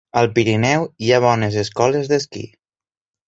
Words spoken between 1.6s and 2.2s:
escoles